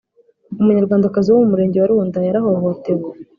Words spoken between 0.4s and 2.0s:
Umunyarwandakazi uba mu Murenge wa